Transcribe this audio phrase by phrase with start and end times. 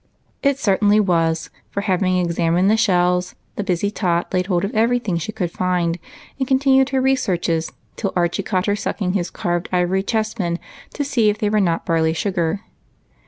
[0.41, 4.97] It certainly was, for, having examined the shells, the busy tot laid hold of every
[4.97, 5.99] thing she could find,
[6.39, 10.57] and continued her researches till Archie caught her suck ing his carved ivory chessmen
[10.95, 12.61] to see if they were not barley sugar.